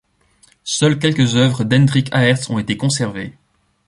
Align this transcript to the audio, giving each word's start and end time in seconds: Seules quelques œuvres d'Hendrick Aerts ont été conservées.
Seules 0.63 0.97
quelques 0.97 1.35
œuvres 1.35 1.63
d'Hendrick 1.63 2.09
Aerts 2.11 2.49
ont 2.49 2.57
été 2.57 2.75
conservées. 2.75 3.35